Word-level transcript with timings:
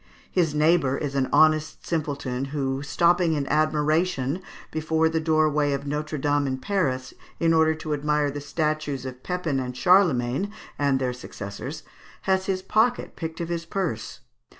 His 0.31 0.55
neighbour 0.55 0.97
is 0.97 1.13
an 1.13 1.29
honest 1.31 1.85
simpleton, 1.85 2.45
who, 2.45 2.81
stopping 2.81 3.33
in 3.33 3.45
admiration 3.49 4.41
before 4.71 5.09
the 5.09 5.19
doorway 5.19 5.73
of 5.73 5.85
Notre 5.85 6.17
Dame 6.17 6.47
in 6.47 6.57
Paris 6.57 7.13
in 7.39 7.53
order 7.53 7.75
to 7.75 7.93
admire 7.93 8.31
the 8.31 8.41
statues 8.41 9.05
of 9.05 9.21
Pepin, 9.21 9.73
Charlemagne, 9.73 10.51
and 10.79 10.97
their 10.97 11.13
successors, 11.13 11.83
has 12.23 12.47
his 12.47 12.63
pocket 12.63 13.15
picked 13.15 13.41
of 13.41 13.49
his 13.49 13.63
purse. 13.63 14.21